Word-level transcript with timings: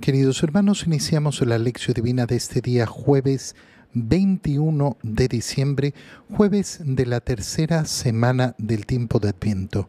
Queridos 0.00 0.44
hermanos, 0.44 0.86
iniciamos 0.86 1.40
la 1.40 1.58
lección 1.58 1.92
divina 1.92 2.24
de 2.24 2.36
este 2.36 2.60
día 2.60 2.86
jueves 2.86 3.56
21 3.94 4.96
de 5.02 5.26
diciembre, 5.26 5.92
jueves 6.30 6.80
de 6.84 7.04
la 7.04 7.20
tercera 7.20 7.84
semana 7.84 8.54
del 8.58 8.86
tiempo 8.86 9.18
de 9.18 9.30
Adviento. 9.30 9.88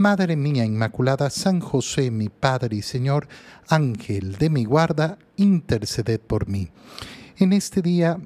Madre 0.00 0.34
mía 0.34 0.64
Inmaculada, 0.64 1.28
San 1.28 1.60
José, 1.60 2.10
mi 2.10 2.30
Padre 2.30 2.76
y 2.76 2.80
Señor, 2.80 3.28
Ángel 3.68 4.36
de 4.36 4.48
mi 4.48 4.64
guarda, 4.64 5.18
interceded 5.36 6.18
por 6.18 6.48
mí. 6.48 6.70
En 7.36 7.52
este 7.52 7.82
día 7.82 8.18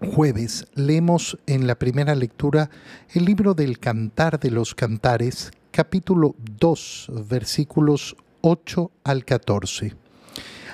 jueves 0.00 0.66
leemos 0.74 1.38
en 1.46 1.68
la 1.68 1.76
primera 1.76 2.16
lectura 2.16 2.70
el 3.14 3.24
libro 3.24 3.54
del 3.54 3.78
Cantar 3.78 4.40
de 4.40 4.50
los 4.50 4.74
Cantares, 4.74 5.52
capítulo 5.70 6.34
2, 6.58 7.12
versículos 7.28 8.16
8 8.40 8.90
al 9.04 9.24
14. 9.24 10.05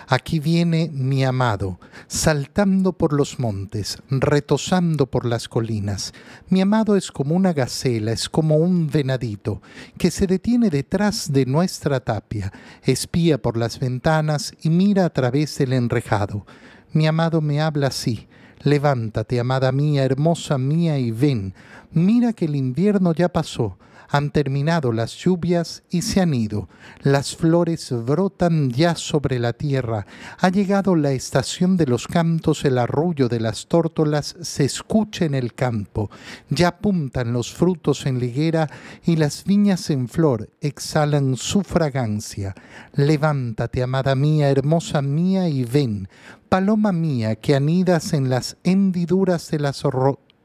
Aquí 0.09 0.41
viene 0.41 0.91
mi 0.93 1.25
amado, 1.25 1.79
saltando 2.07 2.93
por 2.93 3.13
los 3.13 3.39
montes, 3.39 3.99
retosando 4.11 5.07
por 5.07 5.25
las 5.25 5.49
colinas. 5.49 6.13
Mi 6.49 6.61
amado 6.61 6.97
es 6.97 7.13
como 7.13 7.35
una 7.35 7.53
gacela, 7.53 8.13
es 8.13 8.29
como 8.29 8.57
un 8.57 8.89
venadito, 8.89 9.63
que 9.99 10.11
se 10.11 10.27
detiene 10.27 10.71
detrás 10.71 11.33
de 11.33 11.47
nuestra 11.47 12.01
tapia, 12.01 12.53
espía 12.83 13.41
por 13.41 13.57
las 13.57 13.79
ventanas 13.79 14.55
y 14.63 14.71
mira 14.71 15.05
a 15.05 15.11
través 15.11 15.57
del 15.59 15.73
enrejado. 15.73 16.47
Mi 16.93 17.07
amado 17.07 17.41
me 17.41 17.61
habla 17.61 17.89
así. 17.89 18.29
Levántate, 18.65 19.41
amada 19.41 19.73
mía, 19.73 20.05
hermosa 20.05 20.57
mía, 20.57 20.99
y 20.99 21.11
ven. 21.11 21.55
Mira 21.93 22.33
que 22.33 22.45
el 22.45 22.55
invierno 22.55 23.13
ya 23.13 23.29
pasó 23.29 23.77
han 24.13 24.31
terminado 24.31 24.93
las 24.93 25.17
lluvias 25.17 25.85
y 25.89 26.03
se 26.03 26.21
han 26.21 26.35
ido. 26.35 26.69
Las 27.01 27.35
flores 27.35 27.91
brotan 28.05 28.71
ya 28.71 28.95
sobre 28.95 29.39
la 29.39 29.55
tierra. 29.55 30.07
Ha 30.39 30.51
llegado 30.51 30.97
la 30.97 31.13
estación 31.13 31.79
de 31.79 31.87
los 31.87 32.07
cantos, 32.07 32.67
el 32.67 32.77
arrullo 32.77 33.31
de 33.31 33.41
las 33.41 33.69
tórtolas 33.69 34.37
se 34.43 34.67
escucha 34.67 35.25
en 35.25 35.35
el 35.35 35.55
campo. 35.55 36.11
Ya 36.51 36.69
apuntan 36.69 37.33
los 37.33 37.55
frutos 37.55 38.05
en 38.05 38.19
liguera 38.19 38.69
y 39.03 39.17
las 39.17 39.45
viñas 39.45 39.89
en 39.89 40.09
flor 40.09 40.51
exhalan 40.61 41.37
su 41.39 41.63
fragancia. 41.63 42.55
Levántate, 42.95 43.83
amada 43.83 44.15
mía, 44.15 44.51
hermosa 44.51 45.01
mía, 45.01 45.49
y 45.49 45.65
ven. 45.65 46.09
Paloma 46.51 46.93
mía 46.93 47.37
que 47.37 47.55
anidas 47.55 48.13
en 48.13 48.29
las 48.29 48.59
hendiduras 48.63 49.51
de 49.51 49.59
las 49.59 49.87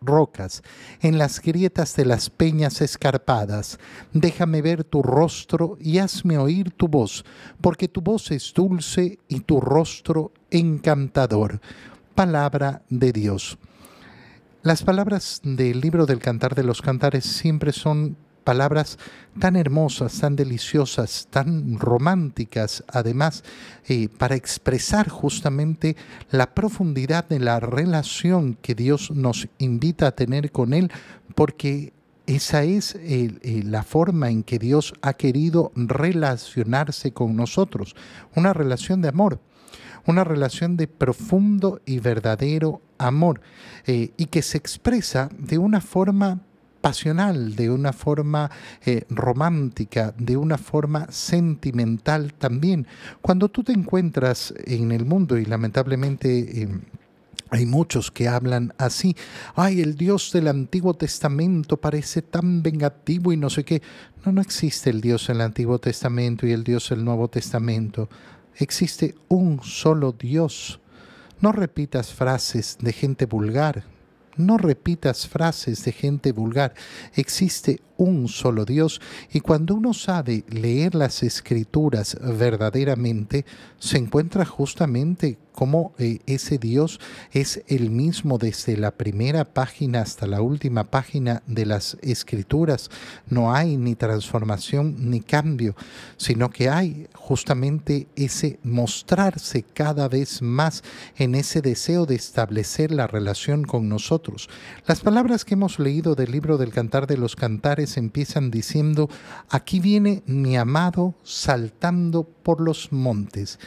rocas, 0.07 0.63
en 1.01 1.19
las 1.19 1.41
grietas 1.41 1.95
de 1.95 2.05
las 2.05 2.31
peñas 2.31 2.81
escarpadas. 2.81 3.77
Déjame 4.13 4.63
ver 4.63 4.83
tu 4.83 5.03
rostro 5.03 5.77
y 5.79 5.99
hazme 5.99 6.39
oír 6.39 6.71
tu 6.71 6.87
voz, 6.87 7.23
porque 7.61 7.87
tu 7.87 8.01
voz 8.01 8.31
es 8.31 8.51
dulce 8.55 9.19
y 9.27 9.41
tu 9.41 9.61
rostro 9.61 10.31
encantador. 10.49 11.61
Palabra 12.15 12.81
de 12.89 13.11
Dios. 13.11 13.59
Las 14.63 14.83
palabras 14.83 15.41
del 15.43 15.79
libro 15.81 16.05
del 16.05 16.19
Cantar 16.19 16.55
de 16.55 16.63
los 16.63 16.81
Cantares 16.81 17.25
siempre 17.25 17.71
son 17.71 18.17
palabras 18.47 18.97
tan 19.41 19.57
hermosas, 19.57 20.21
tan 20.21 20.37
deliciosas, 20.37 21.27
tan 21.29 21.77
románticas, 21.77 22.81
además, 22.87 23.43
eh, 23.89 24.07
para 24.07 24.35
expresar 24.35 25.09
justamente 25.09 25.97
la 26.31 26.55
profundidad 26.55 27.27
de 27.27 27.39
la 27.39 27.59
relación 27.59 28.53
que 28.53 28.73
Dios 28.73 29.11
nos 29.11 29.49
invita 29.57 30.07
a 30.07 30.15
tener 30.15 30.53
con 30.53 30.73
Él, 30.73 30.89
porque 31.35 31.91
esa 32.25 32.63
es 32.63 32.95
eh, 32.95 33.37
eh, 33.41 33.63
la 33.65 33.83
forma 33.83 34.29
en 34.29 34.43
que 34.43 34.59
Dios 34.59 34.93
ha 35.01 35.11
querido 35.11 35.73
relacionarse 35.75 37.11
con 37.11 37.35
nosotros, 37.35 37.97
una 38.33 38.53
relación 38.53 39.01
de 39.01 39.09
amor 39.09 39.41
una 40.05 40.23
relación 40.23 40.77
de 40.77 40.87
profundo 40.87 41.81
y 41.85 41.99
verdadero 41.99 42.81
amor 42.97 43.41
y 43.85 44.27
que 44.27 44.41
se 44.41 44.57
expresa 44.57 45.27
de 45.37 45.57
una 45.57 45.81
forma 45.81 46.46
pasional, 46.87 47.53
de 47.57 47.69
una 47.69 47.91
forma 47.91 48.49
eh, 48.85 49.03
romántica, 49.09 50.13
de 50.17 50.37
una 50.37 50.57
forma 50.57 51.05
sentimental 51.11 52.33
también. 52.33 52.87
Cuando 53.21 53.49
tú 53.49 53.61
te 53.61 53.73
encuentras 53.73 54.53
en 54.65 54.93
el 54.93 55.05
mundo 55.05 55.37
y 55.37 55.43
lamentablemente... 55.45 56.61
Em, 56.61 56.81
hay 57.49 57.65
muchos 57.65 58.11
que 58.11 58.27
hablan 58.27 58.73
así, 58.77 59.15
ay, 59.55 59.79
el 59.79 59.95
Dios 59.95 60.33
del 60.33 60.49
Antiguo 60.49 60.95
Testamento 60.95 61.77
parece 61.77 62.21
tan 62.21 62.61
vengativo 62.61 63.31
y 63.31 63.37
no 63.37 63.49
sé 63.49 63.63
qué. 63.63 63.81
No, 64.25 64.33
no 64.33 64.41
existe 64.41 64.89
el 64.89 64.99
Dios 64.99 65.27
del 65.27 65.39
Antiguo 65.39 65.79
Testamento 65.79 66.45
y 66.45 66.51
el 66.51 66.65
Dios 66.65 66.89
del 66.89 67.05
Nuevo 67.05 67.29
Testamento. 67.29 68.09
Existe 68.57 69.15
un 69.29 69.61
solo 69.63 70.11
Dios. 70.11 70.81
No 71.39 71.53
repitas 71.53 72.11
frases 72.13 72.77
de 72.81 72.91
gente 72.91 73.25
vulgar, 73.25 73.85
no 74.37 74.57
repitas 74.57 75.25
frases 75.25 75.83
de 75.83 75.91
gente 75.91 76.31
vulgar. 76.31 76.73
Existe 77.15 77.81
un 77.97 78.27
solo 78.27 78.65
Dios 78.65 79.01
y 79.31 79.41
cuando 79.41 79.75
uno 79.75 79.93
sabe 79.93 80.43
leer 80.49 80.95
las 80.95 81.23
escrituras 81.23 82.17
verdaderamente, 82.21 83.45
se 83.79 83.97
encuentra 83.97 84.45
justamente 84.45 85.37
cómo 85.57 85.93
eh, 85.97 86.19
ese 86.27 86.59
Dios 86.59 86.99
es 87.31 87.63
el 87.65 87.89
mismo 87.89 88.37
desde 88.37 88.77
la 88.77 88.91
primera 88.91 89.43
página 89.43 90.01
hasta 90.01 90.27
la 90.27 90.39
última 90.39 90.83
página 90.83 91.41
de 91.47 91.65
las 91.65 91.97
escrituras. 92.03 92.91
No 93.27 93.51
hay 93.51 93.75
ni 93.75 93.95
transformación 93.95 95.09
ni 95.09 95.19
cambio, 95.19 95.75
sino 96.15 96.51
que 96.51 96.69
hay 96.69 97.07
justamente 97.15 98.07
ese 98.15 98.59
mostrarse 98.61 99.63
cada 99.63 100.07
vez 100.07 100.43
más 100.43 100.83
en 101.17 101.33
ese 101.33 101.63
deseo 101.63 102.05
de 102.05 102.13
establecer 102.13 102.91
la 102.91 103.07
relación 103.07 103.63
con 103.63 103.89
nosotros. 103.89 104.49
Las 104.85 104.99
palabras 104.99 105.43
que 105.43 105.55
hemos 105.55 105.79
leído 105.79 106.13
del 106.13 106.31
libro 106.31 106.59
del 106.59 106.71
Cantar 106.71 107.07
de 107.07 107.17
los 107.17 107.35
Cantares 107.35 107.86
empiezan 107.95 108.51
diciendo, 108.51 109.09
aquí 109.49 109.79
viene 109.79 110.23
mi 110.25 110.57
amado 110.57 111.15
saltando 111.23 112.23
por 112.23 112.59
los 112.59 112.91
montes. 112.91 113.59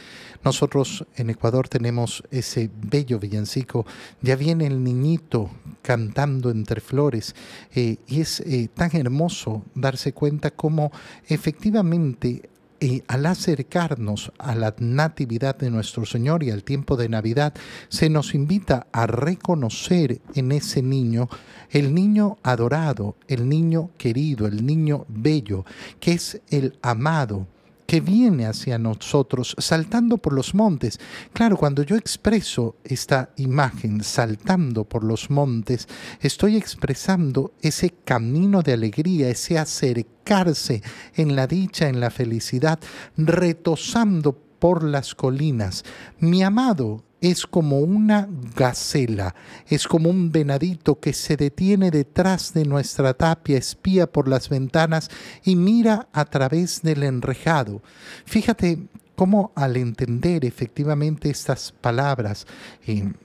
Nosotros 0.43 1.05
en 1.15 1.31
Ecuador 1.31 1.67
tenemos 1.67 2.23
ese 2.29 2.69
bello 2.75 3.17
villancico, 3.17 3.85
ya 4.21 4.35
viene 4.35 4.67
el 4.67 4.83
niñito 4.83 5.49
cantando 5.81 6.51
entre 6.51 6.81
flores 6.81 7.33
eh, 7.73 7.97
y 8.07 8.21
es 8.21 8.41
eh, 8.41 8.69
tan 8.73 8.95
hermoso 8.95 9.63
darse 9.73 10.13
cuenta 10.13 10.51
cómo 10.51 10.91
efectivamente 11.27 12.49
eh, 12.81 13.03
al 13.07 13.27
acercarnos 13.27 14.31
a 14.39 14.55
la 14.55 14.73
natividad 14.79 15.55
de 15.55 15.69
nuestro 15.69 16.05
Señor 16.05 16.41
y 16.41 16.49
al 16.49 16.63
tiempo 16.63 16.97
de 16.97 17.09
Navidad, 17.09 17.53
se 17.89 18.09
nos 18.09 18.33
invita 18.33 18.87
a 18.91 19.05
reconocer 19.05 20.19
en 20.33 20.51
ese 20.51 20.81
niño 20.81 21.29
el 21.69 21.93
niño 21.93 22.37
adorado, 22.41 23.15
el 23.27 23.47
niño 23.47 23.91
querido, 23.99 24.47
el 24.47 24.65
niño 24.65 25.05
bello, 25.07 25.63
que 25.99 26.13
es 26.13 26.41
el 26.49 26.79
amado 26.81 27.45
que 27.91 27.99
viene 27.99 28.45
hacia 28.45 28.77
nosotros 28.77 29.53
saltando 29.59 30.17
por 30.17 30.31
los 30.31 30.55
montes. 30.55 30.97
Claro, 31.33 31.57
cuando 31.57 31.83
yo 31.83 31.97
expreso 31.97 32.77
esta 32.85 33.31
imagen 33.35 34.01
saltando 34.01 34.85
por 34.85 35.03
los 35.03 35.29
montes, 35.29 35.89
estoy 36.21 36.55
expresando 36.55 37.51
ese 37.61 37.89
camino 37.89 38.61
de 38.61 38.71
alegría, 38.71 39.27
ese 39.27 39.59
acercarse 39.59 40.81
en 41.15 41.35
la 41.35 41.47
dicha, 41.47 41.89
en 41.89 41.99
la 41.99 42.11
felicidad, 42.11 42.79
retosando 43.17 44.37
por 44.57 44.85
las 44.85 45.13
colinas. 45.13 45.83
Mi 46.17 46.43
amado 46.43 47.03
es 47.21 47.45
como 47.45 47.79
una 47.79 48.27
gacela, 48.55 49.35
es 49.67 49.87
como 49.87 50.09
un 50.09 50.31
venadito 50.31 50.99
que 50.99 51.13
se 51.13 51.37
detiene 51.37 51.91
detrás 51.91 52.53
de 52.53 52.65
nuestra 52.65 53.13
tapia, 53.13 53.59
espía 53.59 54.11
por 54.11 54.27
las 54.27 54.49
ventanas 54.49 55.09
y 55.43 55.55
mira 55.55 56.09
a 56.13 56.25
través 56.25 56.81
del 56.81 57.03
enrejado. 57.03 57.83
Fíjate 58.25 58.79
cómo 59.15 59.51
al 59.55 59.77
entender 59.77 60.45
efectivamente 60.45 61.29
estas 61.29 61.71
palabras, 61.71 62.47
en 62.87 63.15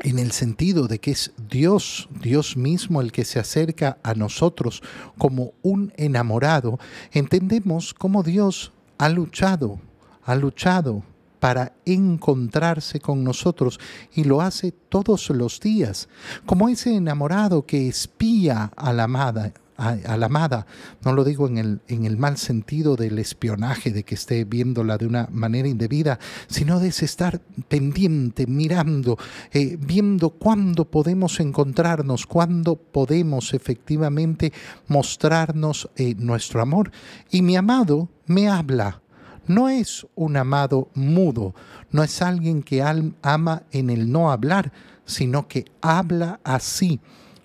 el 0.00 0.30
sentido 0.30 0.86
de 0.86 1.00
que 1.00 1.10
es 1.10 1.32
Dios, 1.50 2.08
Dios 2.20 2.56
mismo 2.56 3.00
el 3.00 3.10
que 3.10 3.24
se 3.24 3.40
acerca 3.40 3.98
a 4.04 4.14
nosotros 4.14 4.80
como 5.18 5.54
un 5.62 5.92
enamorado, 5.96 6.78
entendemos 7.10 7.94
cómo 7.94 8.22
Dios 8.22 8.72
ha 8.98 9.08
luchado, 9.08 9.80
ha 10.24 10.36
luchado 10.36 11.02
para 11.44 11.74
encontrarse 11.84 13.00
con 13.00 13.22
nosotros 13.22 13.78
y 14.14 14.24
lo 14.24 14.40
hace 14.40 14.72
todos 14.72 15.28
los 15.28 15.60
días, 15.60 16.08
como 16.46 16.70
ese 16.70 16.96
enamorado 16.96 17.66
que 17.66 17.86
espía 17.86 18.72
a 18.74 18.94
la 18.94 19.02
amada 19.02 19.52
a, 19.76 20.16
la 20.16 20.24
amada. 20.24 20.66
No 21.04 21.12
lo 21.12 21.22
digo 21.22 21.46
en 21.46 21.58
el, 21.58 21.80
en 21.88 22.06
el 22.06 22.16
mal 22.16 22.38
sentido 22.38 22.96
del 22.96 23.18
espionaje, 23.18 23.90
de 23.90 24.04
que 24.04 24.14
esté 24.14 24.46
viéndola 24.46 24.96
de 24.96 25.06
una 25.06 25.28
manera 25.30 25.68
indebida, 25.68 26.18
sino 26.46 26.80
de 26.80 26.88
estar 26.88 27.42
pendiente, 27.68 28.46
mirando, 28.46 29.18
eh, 29.52 29.76
viendo 29.78 30.30
cuándo 30.30 30.86
podemos 30.86 31.40
encontrarnos, 31.40 32.24
cuándo 32.26 32.76
podemos 32.76 33.52
efectivamente 33.52 34.50
mostrarnos 34.88 35.90
eh, 35.96 36.14
nuestro 36.16 36.62
amor. 36.62 36.90
Y 37.30 37.42
mi 37.42 37.54
amado 37.54 38.08
me 38.24 38.48
habla. 38.48 39.02
No 39.46 39.68
es 39.68 40.06
un 40.14 40.36
amado 40.36 40.88
mudo, 40.94 41.54
no 41.90 42.02
es 42.02 42.22
alguien 42.22 42.62
que 42.62 42.82
ama 42.82 43.62
en 43.70 43.90
el 43.90 44.10
no 44.10 44.30
hablar, 44.30 44.72
sino 45.04 45.48
que 45.48 45.66
habla 45.82 46.40
así 46.44 47.00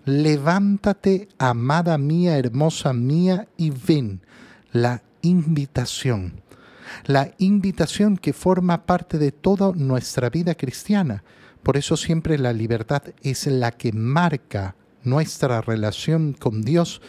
levántate, 0.10 1.30
amada 1.38 1.98
mía, 1.98 2.38
hermosa 2.38 2.94
mía, 2.94 3.48
y 3.58 3.70
ven 3.70 4.22
la 4.72 5.04
invitación. 5.22 6.42
La 7.06 7.32
invitación 7.38 8.18
que 8.18 8.34
forma 8.34 8.86
parte 8.86 9.18
de 9.20 9.32
toda 9.32 9.72
nuestra 9.74 10.30
vida 10.30 10.56
cristiana. 10.56 11.24
Por 11.62 11.78
eso 11.78 11.96
siempre 11.96 12.38
la 12.40 12.54
libertad 12.54 13.04
es 13.22 13.46
la 13.46 13.72
que 13.72 13.92
marca 13.92 14.76
nuestra 15.04 15.62
relación 15.62 16.34
con 16.34 16.64
Dios. 16.64 17.02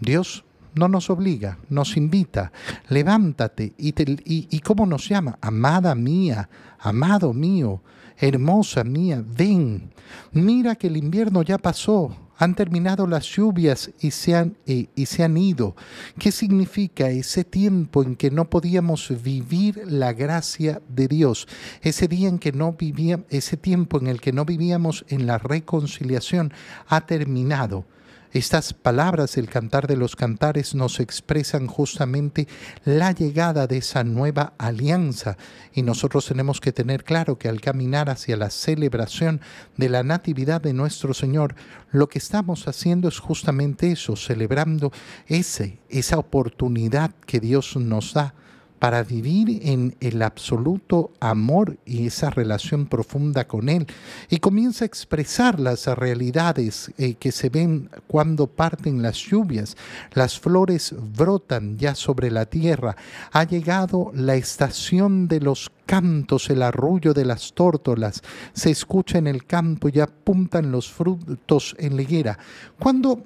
Dios 0.00 0.44
no 0.74 0.88
nos 0.88 1.10
obliga, 1.10 1.58
nos 1.68 1.96
invita, 1.96 2.52
levántate. 2.88 3.74
¿Y, 3.78 3.94
y, 4.24 4.60
cómo 4.60 4.86
nos 4.86 5.08
llama? 5.08 5.38
Amada 5.40 5.94
mía, 5.94 6.48
amado 6.78 7.32
mío, 7.32 7.82
hermosa 8.16 8.84
mía, 8.84 9.22
ven. 9.26 9.90
Mira 10.32 10.74
que 10.76 10.88
el 10.88 10.96
invierno 10.96 11.42
ya 11.42 11.58
pasó, 11.58 12.16
han 12.38 12.54
terminado 12.54 13.06
las 13.06 13.24
lluvias 13.24 13.90
y 14.00 14.12
se 14.12 14.36
han, 14.36 14.56
eh, 14.66 14.86
y 14.94 15.06
se 15.06 15.24
han 15.24 15.36
ido. 15.36 15.74
¿Qué 16.18 16.30
significa 16.30 17.10
ese 17.10 17.44
tiempo 17.44 18.02
en 18.02 18.14
que 18.14 18.30
no 18.30 18.48
podíamos 18.48 19.12
vivir 19.22 19.82
la 19.86 20.12
gracia 20.12 20.80
de 20.88 21.08
Dios? 21.08 21.48
Ese 21.82 22.06
día 22.06 22.28
en 22.28 22.38
que 22.38 22.52
no 22.52 22.72
vivíamos, 22.72 23.26
ese 23.28 23.56
tiempo 23.56 23.98
en 23.98 24.06
el 24.06 24.20
que 24.20 24.32
no 24.32 24.44
vivíamos 24.44 25.04
en 25.08 25.26
la 25.26 25.38
reconciliación 25.38 26.52
ha 26.86 27.02
terminado. 27.02 27.84
Estas 28.32 28.74
palabras 28.74 29.34
del 29.34 29.48
cantar 29.48 29.86
de 29.86 29.96
los 29.96 30.14
cantares 30.14 30.74
nos 30.74 31.00
expresan 31.00 31.66
justamente 31.66 32.46
la 32.84 33.12
llegada 33.12 33.66
de 33.66 33.78
esa 33.78 34.04
nueva 34.04 34.52
alianza. 34.58 35.38
Y 35.72 35.82
nosotros 35.82 36.26
tenemos 36.26 36.60
que 36.60 36.72
tener 36.72 37.04
claro 37.04 37.38
que 37.38 37.48
al 37.48 37.62
caminar 37.62 38.10
hacia 38.10 38.36
la 38.36 38.50
celebración 38.50 39.40
de 39.78 39.88
la 39.88 40.02
natividad 40.02 40.60
de 40.60 40.74
nuestro 40.74 41.14
Señor, 41.14 41.54
lo 41.90 42.08
que 42.08 42.18
estamos 42.18 42.68
haciendo 42.68 43.08
es 43.08 43.18
justamente 43.18 43.92
eso, 43.92 44.14
celebrando 44.14 44.92
ese, 45.26 45.78
esa 45.88 46.18
oportunidad 46.18 47.12
que 47.26 47.40
Dios 47.40 47.76
nos 47.76 48.12
da 48.12 48.34
para 48.78 49.02
vivir 49.02 49.60
en 49.62 49.96
el 50.00 50.22
absoluto 50.22 51.10
amor 51.20 51.78
y 51.84 52.06
esa 52.06 52.30
relación 52.30 52.86
profunda 52.86 53.46
con 53.46 53.68
Él. 53.68 53.86
Y 54.28 54.38
comienza 54.38 54.84
a 54.84 54.86
expresar 54.86 55.58
las 55.58 55.86
realidades 55.86 56.92
eh, 56.98 57.14
que 57.14 57.32
se 57.32 57.48
ven 57.48 57.90
cuando 58.06 58.46
parten 58.46 59.02
las 59.02 59.16
lluvias. 59.16 59.76
Las 60.12 60.38
flores 60.38 60.94
brotan 61.16 61.76
ya 61.76 61.94
sobre 61.94 62.30
la 62.30 62.46
tierra. 62.46 62.96
Ha 63.32 63.44
llegado 63.44 64.12
la 64.14 64.36
estación 64.36 65.28
de 65.28 65.40
los 65.40 65.70
cantos, 65.86 66.50
el 66.50 66.62
arrullo 66.62 67.14
de 67.14 67.24
las 67.24 67.52
tórtolas. 67.54 68.22
Se 68.52 68.70
escucha 68.70 69.18
en 69.18 69.26
el 69.26 69.44
campo 69.44 69.88
y 69.88 70.00
apuntan 70.00 70.70
los 70.70 70.90
frutos 70.90 71.74
en 71.78 71.96
la 71.96 72.02
higuera. 72.02 72.38
Cuando 72.78 73.24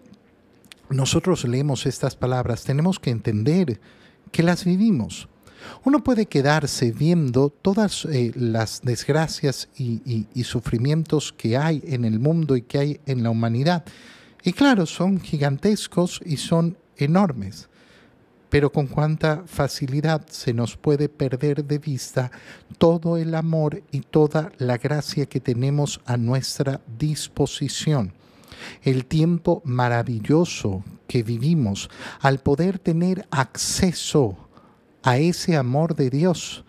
nosotros 0.89 1.45
leemos 1.45 1.87
estas 1.87 2.17
palabras, 2.17 2.65
tenemos 2.65 2.99
que 2.99 3.11
entender 3.11 3.81
que 4.31 4.43
las 4.43 4.65
vivimos 4.65 5.29
uno 5.85 6.03
puede 6.03 6.27
quedarse 6.27 6.93
viendo 6.93 7.49
todas 7.51 8.05
eh, 8.07 8.33
las 8.35 8.81
desgracias 8.83 9.69
y, 9.77 10.27
y 10.35 10.45
sufrimientos 10.45 11.33
que 11.33 11.57
hay 11.57 11.83
en 11.87 12.05
el 12.05 12.19
mundo 12.19 12.57
y 12.57 12.63
que 12.63 12.79
hay 12.79 13.01
en 13.07 13.23
la 13.23 13.31
humanidad. 13.31 13.85
Y 14.43 14.53
claro, 14.53 14.87
son 14.87 15.21
gigantescos 15.21 16.21
y 16.25 16.37
son 16.37 16.77
enormes 16.97 17.69
pero 18.53 18.71
con 18.71 18.87
cuánta 18.87 19.45
facilidad 19.47 20.27
se 20.29 20.53
nos 20.53 20.77
puede 20.77 21.09
perder 21.09 21.65
de 21.65 21.79
vista 21.79 22.31
todo 22.77 23.17
el 23.17 23.35
amor 23.35 23.83
y 23.91 24.01
toda 24.01 24.53
la 24.59 24.77
gracia 24.77 25.25
que 25.25 25.41
tenemos 25.41 26.03
a 26.05 26.19
nuestra 26.19 26.83
disposición. 26.99 28.13
El 28.83 29.07
tiempo 29.07 29.63
maravilloso 29.65 30.85
que 31.07 31.23
vivimos 31.23 31.89
al 32.21 32.41
poder 32.41 32.79
tener 32.79 33.27
acceso 33.31 34.37
a 35.03 35.19
ese 35.19 35.57
amor 35.57 35.95
de 35.97 36.11
Dios 36.11 36.65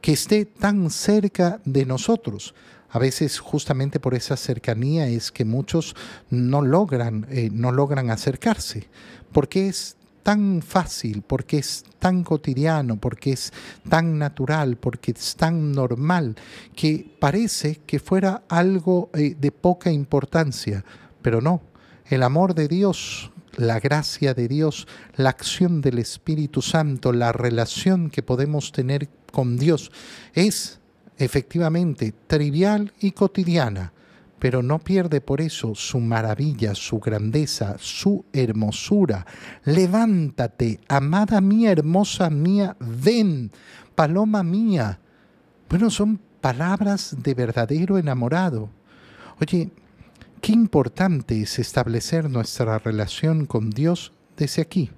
que 0.00 0.12
esté 0.12 0.44
tan 0.44 0.90
cerca 0.90 1.60
de 1.64 1.86
nosotros. 1.86 2.54
A 2.90 2.98
veces 2.98 3.38
justamente 3.38 4.00
por 4.00 4.14
esa 4.14 4.36
cercanía 4.36 5.06
es 5.06 5.32
que 5.32 5.44
muchos 5.44 5.96
no 6.28 6.60
logran, 6.60 7.26
eh, 7.30 7.48
no 7.50 7.72
logran 7.72 8.10
acercarse, 8.10 8.88
porque 9.32 9.68
es 9.68 9.96
tan 10.22 10.62
fácil, 10.62 11.22
porque 11.22 11.58
es 11.58 11.84
tan 11.98 12.22
cotidiano, 12.22 12.96
porque 12.96 13.32
es 13.32 13.52
tan 13.88 14.18
natural, 14.18 14.76
porque 14.76 15.12
es 15.12 15.36
tan 15.36 15.72
normal, 15.72 16.36
que 16.76 17.16
parece 17.18 17.80
que 17.86 17.98
fuera 17.98 18.42
algo 18.48 19.10
eh, 19.14 19.36
de 19.38 19.52
poca 19.52 19.90
importancia, 19.90 20.84
pero 21.22 21.40
no. 21.40 21.62
El 22.06 22.22
amor 22.22 22.54
de 22.54 22.68
Dios 22.68 23.31
la 23.56 23.80
gracia 23.80 24.34
de 24.34 24.48
Dios, 24.48 24.86
la 25.16 25.30
acción 25.30 25.80
del 25.80 25.98
Espíritu 25.98 26.62
Santo, 26.62 27.12
la 27.12 27.32
relación 27.32 28.10
que 28.10 28.22
podemos 28.22 28.72
tener 28.72 29.08
con 29.30 29.56
Dios 29.56 29.90
es 30.34 30.80
efectivamente 31.18 32.14
trivial 32.26 32.92
y 33.00 33.12
cotidiana, 33.12 33.92
pero 34.38 34.62
no 34.62 34.78
pierde 34.78 35.20
por 35.20 35.40
eso 35.40 35.74
su 35.74 36.00
maravilla, 36.00 36.74
su 36.74 36.98
grandeza, 36.98 37.76
su 37.78 38.24
hermosura. 38.32 39.24
Levántate, 39.64 40.80
amada 40.88 41.40
mía, 41.40 41.70
hermosa 41.70 42.28
mía, 42.28 42.76
ven, 42.80 43.52
paloma 43.94 44.42
mía. 44.42 44.98
Bueno, 45.68 45.90
son 45.90 46.18
palabras 46.40 47.16
de 47.22 47.34
verdadero 47.34 47.98
enamorado. 47.98 48.68
Oye, 49.40 49.70
Qué 50.42 50.50
importante 50.50 51.40
es 51.40 51.60
establecer 51.60 52.28
nuestra 52.28 52.76
relación 52.80 53.46
con 53.46 53.70
Dios 53.70 54.12
desde 54.36 54.60
aquí. 54.60 54.90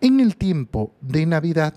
En 0.00 0.20
el 0.20 0.36
tiempo 0.36 0.94
de 1.00 1.26
Navidad 1.26 1.74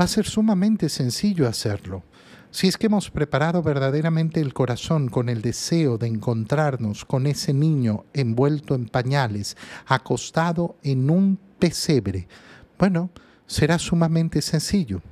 va 0.00 0.04
a 0.04 0.08
ser 0.08 0.24
sumamente 0.24 0.88
sencillo 0.88 1.48
hacerlo. 1.48 2.04
Si 2.52 2.68
es 2.68 2.76
que 2.78 2.86
hemos 2.86 3.10
preparado 3.10 3.60
verdaderamente 3.64 4.38
el 4.38 4.54
corazón 4.54 5.08
con 5.08 5.28
el 5.28 5.42
deseo 5.42 5.98
de 5.98 6.06
encontrarnos 6.06 7.04
con 7.04 7.26
ese 7.26 7.52
niño 7.52 8.04
envuelto 8.12 8.76
en 8.76 8.86
pañales, 8.86 9.56
acostado 9.86 10.76
en 10.84 11.10
un 11.10 11.40
pesebre, 11.58 12.28
bueno, 12.78 13.10
será 13.48 13.80
sumamente 13.80 14.42
sencillo. 14.42 15.02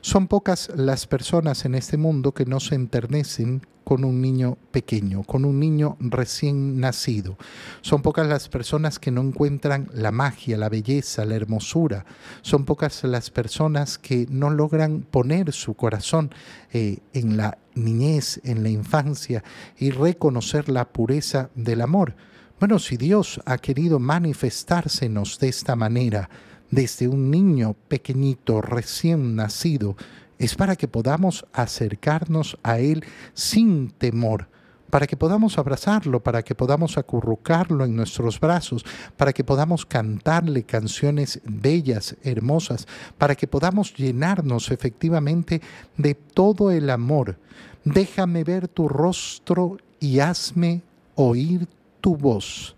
Son 0.00 0.28
pocas 0.28 0.70
las 0.76 1.06
personas 1.06 1.64
en 1.64 1.74
este 1.74 1.96
mundo 1.96 2.32
que 2.32 2.46
no 2.46 2.60
se 2.60 2.74
enternecen 2.74 3.62
con 3.84 4.04
un 4.04 4.20
niño 4.20 4.56
pequeño, 4.70 5.22
con 5.22 5.44
un 5.44 5.60
niño 5.60 5.96
recién 6.00 6.80
nacido. 6.80 7.36
Son 7.82 8.02
pocas 8.02 8.26
las 8.26 8.48
personas 8.48 8.98
que 8.98 9.10
no 9.10 9.20
encuentran 9.20 9.88
la 9.92 10.10
magia, 10.10 10.56
la 10.56 10.70
belleza, 10.70 11.24
la 11.24 11.36
hermosura. 11.36 12.06
Son 12.40 12.64
pocas 12.64 13.04
las 13.04 13.30
personas 13.30 13.98
que 13.98 14.26
no 14.30 14.50
logran 14.50 15.02
poner 15.02 15.52
su 15.52 15.74
corazón 15.74 16.30
eh, 16.72 16.98
en 17.12 17.36
la 17.36 17.58
niñez, 17.74 18.40
en 18.44 18.62
la 18.62 18.70
infancia 18.70 19.44
y 19.78 19.90
reconocer 19.90 20.68
la 20.68 20.88
pureza 20.88 21.50
del 21.54 21.82
amor. 21.82 22.16
Bueno, 22.58 22.78
si 22.78 22.96
Dios 22.96 23.40
ha 23.44 23.58
querido 23.58 23.98
manifestársenos 23.98 25.38
de 25.38 25.48
esta 25.48 25.76
manera, 25.76 26.30
desde 26.74 27.06
un 27.06 27.30
niño 27.30 27.76
pequeñito 27.86 28.60
recién 28.60 29.36
nacido, 29.36 29.96
es 30.38 30.56
para 30.56 30.74
que 30.74 30.88
podamos 30.88 31.46
acercarnos 31.52 32.58
a 32.64 32.80
Él 32.80 33.04
sin 33.32 33.90
temor, 33.90 34.48
para 34.90 35.06
que 35.06 35.16
podamos 35.16 35.56
abrazarlo, 35.56 36.20
para 36.20 36.42
que 36.42 36.56
podamos 36.56 36.98
acurrucarlo 36.98 37.84
en 37.84 37.94
nuestros 37.94 38.40
brazos, 38.40 38.84
para 39.16 39.32
que 39.32 39.44
podamos 39.44 39.86
cantarle 39.86 40.64
canciones 40.64 41.40
bellas, 41.44 42.16
hermosas, 42.24 42.88
para 43.18 43.36
que 43.36 43.46
podamos 43.46 43.94
llenarnos 43.94 44.72
efectivamente 44.72 45.60
de 45.96 46.14
todo 46.14 46.72
el 46.72 46.90
amor. 46.90 47.38
Déjame 47.84 48.42
ver 48.42 48.66
tu 48.66 48.88
rostro 48.88 49.78
y 50.00 50.18
hazme 50.18 50.82
oír 51.14 51.68
tu 52.00 52.16
voz. 52.16 52.74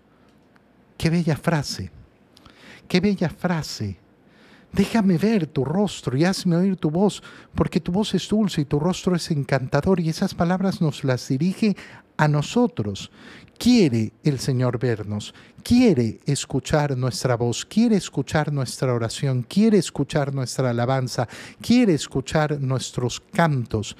Qué 0.97 1.09
bella 1.09 1.35
frase, 1.35 1.91
qué 2.87 2.99
bella 2.99 3.29
frase 3.29 3.97
Déjame 4.71 5.17
ver 5.17 5.47
tu 5.47 5.63
rostro 5.63 6.17
y 6.17 6.25
hazme 6.25 6.55
oír 6.55 6.75
tu 6.75 6.91
voz, 6.91 7.23
porque 7.55 7.79
tu 7.79 7.91
voz 7.91 8.13
es 8.13 8.27
dulce 8.27 8.61
y 8.61 8.65
tu 8.65 8.79
rostro 8.79 9.15
es 9.15 9.31
encantador 9.31 9.99
y 9.99 10.09
esas 10.09 10.35
palabras 10.35 10.81
nos 10.81 11.03
las 11.03 11.27
dirige 11.27 11.75
a 12.17 12.27
nosotros. 12.27 13.09
Quiere 13.57 14.11
el 14.23 14.39
Señor 14.39 14.77
vernos, 14.77 15.33
quiere 15.63 16.19
escuchar 16.25 16.95
nuestra 16.95 17.35
voz, 17.35 17.65
quiere 17.65 17.95
escuchar 17.95 18.53
nuestra 18.53 18.93
oración, 18.93 19.43
quiere 19.43 19.79
escuchar 19.79 20.33
nuestra 20.33 20.69
alabanza, 20.69 21.27
quiere 21.59 21.93
escuchar 21.93 22.59
nuestros 22.61 23.19
cantos. 23.19 23.95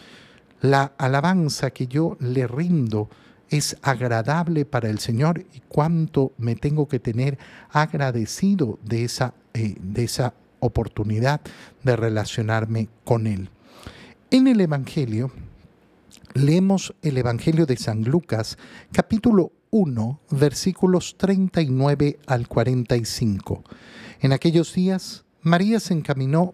La 0.62 0.94
alabanza 0.98 1.72
que 1.72 1.88
yo 1.88 2.18
le 2.20 2.46
rindo 2.46 3.10
es 3.50 3.78
agradable 3.82 4.66
para 4.66 4.90
el 4.90 5.00
Señor 5.00 5.46
y 5.54 5.62
cuánto 5.68 6.34
me 6.38 6.56
tengo 6.56 6.88
que 6.88 7.00
tener 7.00 7.38
agradecido 7.70 8.80
de 8.84 9.04
esa, 9.04 9.34
eh, 9.54 9.76
de 9.80 10.04
esa 10.04 10.34
oportunidad 10.60 11.42
de 11.84 11.96
relacionarme 11.96 12.90
con 13.04 13.28
Él. 13.28 13.50
En 14.32 14.48
el 14.48 14.60
Evangelio, 14.60 15.32
leemos 16.34 16.94
el 17.02 17.18
Evangelio 17.18 17.66
de 17.66 17.78
San 17.78 18.04
Lucas, 18.04 18.58
capítulo 18.92 19.52
1, 19.72 20.20
versículos 20.32 21.16
39 21.18 22.20
al 22.26 22.48
45. 22.48 23.64
En 24.22 24.34
aquellos 24.34 24.74
días, 24.74 25.24
María 25.42 25.80
se 25.80 25.94
encaminó 25.94 26.54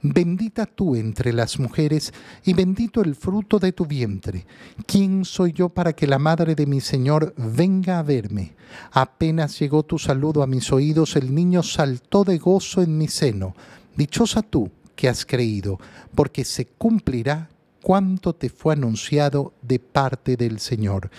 Bendita 0.00 0.64
tú 0.66 0.94
entre 0.94 1.32
las 1.32 1.58
mujeres 1.58 2.12
y 2.44 2.52
bendito 2.52 3.02
el 3.02 3.16
fruto 3.16 3.58
de 3.58 3.72
tu 3.72 3.84
vientre. 3.84 4.46
¿Quién 4.86 5.24
soy 5.24 5.52
yo 5.52 5.68
para 5.68 5.92
que 5.92 6.06
la 6.06 6.20
madre 6.20 6.54
de 6.54 6.66
mi 6.66 6.80
Señor 6.80 7.34
venga 7.36 7.98
a 7.98 8.04
verme? 8.04 8.54
Apenas 8.92 9.58
llegó 9.58 9.82
tu 9.82 9.98
saludo 9.98 10.42
a 10.42 10.46
mis 10.46 10.70
oídos, 10.72 11.16
el 11.16 11.34
niño 11.34 11.64
saltó 11.64 12.22
de 12.22 12.38
gozo 12.38 12.80
en 12.80 12.96
mi 12.96 13.08
seno. 13.08 13.56
Dichosa 13.96 14.42
tú 14.42 14.70
que 14.94 15.08
has 15.08 15.26
creído, 15.26 15.80
porque 16.14 16.44
se 16.44 16.66
cumplirá 16.66 17.48
cuanto 17.82 18.34
te 18.34 18.50
fue 18.50 18.74
anunciado 18.74 19.52
de 19.62 19.80
parte 19.80 20.36
del 20.36 20.60
Señor. 20.60 21.10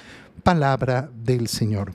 Palabra 0.43 1.09
del 1.25 1.47
Señor. 1.49 1.91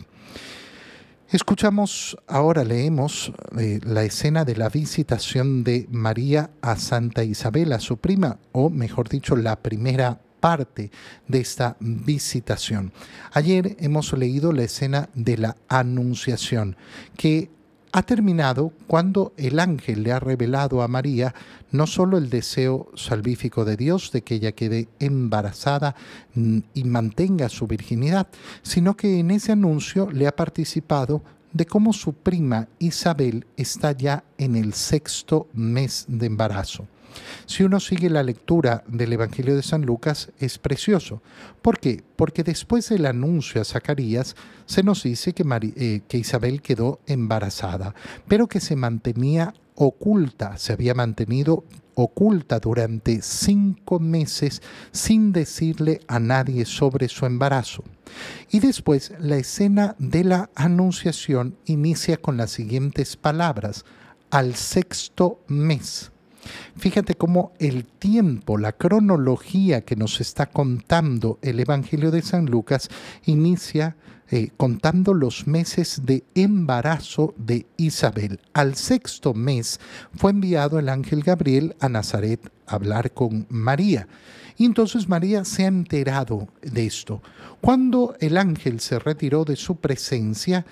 Escuchamos, 1.35 2.17
ahora 2.29 2.63
leemos 2.63 3.33
eh, 3.59 3.81
la 3.83 4.05
escena 4.05 4.45
de 4.45 4.55
la 4.55 4.69
visitación 4.69 5.65
de 5.65 5.89
María 5.91 6.51
a 6.61 6.77
Santa 6.77 7.25
Isabel, 7.25 7.73
a 7.73 7.81
su 7.81 7.97
prima, 7.97 8.39
o 8.53 8.71
mejor 8.71 9.09
dicho, 9.09 9.35
la 9.35 9.57
primera 9.57 10.21
parte 10.39 10.93
de 11.27 11.41
esta 11.41 11.77
visitación. 11.81 12.93
Ayer 13.33 13.77
hemos 13.81 14.13
leído 14.13 14.53
la 14.53 14.63
escena 14.63 15.09
de 15.15 15.37
la 15.37 15.57
Anunciación, 15.67 16.77
que 17.17 17.51
ha 17.97 18.03
terminado 18.03 18.73
cuando 18.89 19.33
el 19.37 19.61
ángel 19.61 20.03
le 20.03 20.11
ha 20.11 20.19
revelado 20.19 20.83
a 20.83 20.89
María 20.89 21.33
no 21.71 21.87
solo 21.87 22.19
el 22.19 22.29
deseo 22.29 22.89
salvífico 22.97 23.65
de 23.65 23.77
Dios 23.77 24.11
de 24.11 24.23
que 24.23 24.35
ella 24.35 24.51
quede 24.51 24.89
embarazada 24.99 25.95
mm, 26.35 26.59
y 26.75 26.83
mantenga 26.83 27.49
su 27.49 27.69
virginidad, 27.69 28.27
sino 28.63 28.97
que 28.97 29.21
en 29.21 29.31
ese 29.31 29.53
anuncio 29.53 30.11
le 30.11 30.27
ha 30.27 30.35
participado 30.35 31.23
de 31.53 31.67
cómo 31.67 31.93
su 31.93 32.15
prima 32.15 32.67
Isabel 32.81 33.47
está 33.57 33.93
ya 33.93 34.25
en 34.39 34.57
el 34.57 34.75
sexto 34.75 35.47
mes 35.53 36.05
de 36.09 36.27
embarazo. 36.27 36.89
Si 37.47 37.63
uno 37.63 37.81
sigue 37.81 38.11
la 38.11 38.23
lectura 38.23 38.85
del 38.87 39.13
Evangelio 39.13 39.55
de 39.57 39.63
San 39.63 39.83
Lucas, 39.83 40.31
es 40.39 40.59
precioso. 40.59 41.23
¿Por 41.63 41.79
qué? 41.79 42.03
Porque 42.17 42.43
después 42.43 42.89
del 42.89 43.07
anuncio 43.07 43.61
a 43.61 43.65
Zacarías, 43.65 44.37
se 44.67 44.83
nos 44.83 45.03
dice 45.03 45.33
que, 45.33 45.45
eh, 45.77 46.03
que 46.09 46.19
Isabel 46.19 46.63
quedó 46.63 47.01
embarazada, 47.07 47.95
pero 48.29 48.47
que 48.47 48.61
se 48.61 48.77
mantenía 48.77 49.55
oculta, 49.75 50.57
se 50.57 50.73
había 50.73 50.95
mantenido 50.95 51.65
oculta 51.95 52.59
durante 52.59 53.23
cinco 53.23 53.99
meses 54.01 54.63
sin 54.93 55.33
decirle 55.33 56.01
a 56.09 56.19
nadie 56.19 56.65
sobre 56.65 57.09
su 57.09 57.27
embarazo. 57.27 57.85
Y 58.51 58.61
después 58.61 59.13
la 59.19 59.37
escena 59.37 59.97
de 59.99 60.25
la 60.25 60.51
anunciación 60.55 61.57
inicia 61.67 62.17
con 62.17 62.37
las 62.37 62.51
siguientes 62.51 63.17
palabras, 63.17 63.85
al 64.31 64.55
sexto 64.55 65.41
mes. 65.47 66.11
Fíjate 66.77 67.15
cómo 67.15 67.53
el 67.59 67.85
tiempo, 67.85 68.59
la 68.59 68.73
cronología 68.73 69.83
que 69.83 69.97
nos 69.97 70.21
está 70.21 70.47
contando 70.47 71.39
el 71.43 71.61
Evangelio 71.61 72.11
de 72.11 72.23
San 72.23 72.47
Lucas 72.47 72.89
inicia 73.25 73.97
eh, 74.31 74.51
contando 74.57 75.13
los 75.13 75.47
meses 75.47 76.03
de 76.05 76.25
embarazo 76.35 77.35
de 77.37 77.67
Isabel. 77.77 78.41
Al 78.55 78.75
sexto 78.75 79.35
mes 79.35 79.79
fue 80.17 80.31
enviado 80.31 80.79
el 80.79 80.89
ángel 80.89 81.23
Gabriel 81.23 81.77
a 81.79 81.91
Nazaret 81.91 82.41
a 82.67 82.77
hablar 82.77 83.13
con 83.13 83.47
María. 83.51 84.09
Y 84.57 84.65
entonces 84.65 85.09
María 85.09 85.45
se 85.45 85.65
ha 85.65 85.69
enterado 85.69 86.49
de 86.63 86.87
esto. 86.87 87.23
Cuando 87.61 88.17
el 88.19 88.39
ángel 88.39 88.81
se 88.81 88.99
retiró 88.99 89.45
de 89.45 89.57
su 89.57 89.77
presencia, 89.77 90.65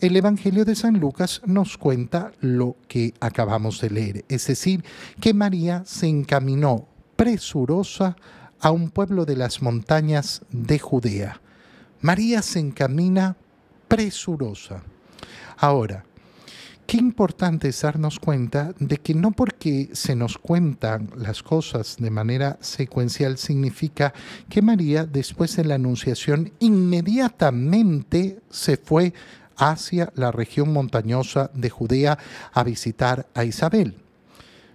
el 0.00 0.16
Evangelio 0.16 0.64
de 0.64 0.76
San 0.76 1.00
Lucas 1.00 1.42
nos 1.44 1.76
cuenta 1.76 2.32
lo 2.40 2.76
que 2.86 3.14
acabamos 3.20 3.80
de 3.80 3.90
leer, 3.90 4.24
es 4.28 4.46
decir, 4.46 4.84
que 5.20 5.34
María 5.34 5.82
se 5.84 6.06
encaminó 6.06 6.86
presurosa 7.16 8.16
a 8.60 8.70
un 8.70 8.90
pueblo 8.90 9.24
de 9.24 9.36
las 9.36 9.60
montañas 9.60 10.42
de 10.50 10.78
Judea. 10.78 11.40
María 12.00 12.42
se 12.42 12.60
encamina 12.60 13.36
presurosa. 13.88 14.82
Ahora, 15.56 16.04
qué 16.86 16.96
importante 16.96 17.68
es 17.68 17.82
darnos 17.82 18.20
cuenta 18.20 18.72
de 18.78 18.98
que 18.98 19.14
no 19.14 19.32
porque 19.32 19.90
se 19.92 20.14
nos 20.14 20.38
cuentan 20.38 21.10
las 21.16 21.42
cosas 21.42 21.96
de 21.98 22.10
manera 22.10 22.56
secuencial 22.60 23.36
significa 23.36 24.14
que 24.48 24.62
María, 24.62 25.04
después 25.04 25.56
de 25.56 25.64
la 25.64 25.74
Anunciación, 25.74 26.52
inmediatamente 26.60 28.38
se 28.48 28.76
fue 28.76 29.12
hacia 29.58 30.12
la 30.14 30.32
región 30.32 30.72
montañosa 30.72 31.50
de 31.52 31.68
Judea 31.68 32.18
a 32.52 32.64
visitar 32.64 33.26
a 33.34 33.44
Isabel. 33.44 33.96